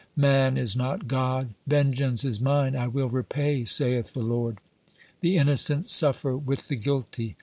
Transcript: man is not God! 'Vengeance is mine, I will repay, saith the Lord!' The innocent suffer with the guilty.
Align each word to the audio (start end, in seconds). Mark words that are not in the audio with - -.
man 0.17 0.57
is 0.57 0.75
not 0.75 1.07
God! 1.07 1.53
'Vengeance 1.67 2.25
is 2.25 2.41
mine, 2.41 2.75
I 2.75 2.87
will 2.87 3.07
repay, 3.07 3.65
saith 3.65 4.13
the 4.15 4.23
Lord!' 4.23 4.57
The 5.19 5.37
innocent 5.37 5.85
suffer 5.85 6.35
with 6.35 6.69
the 6.69 6.75
guilty. 6.75 7.37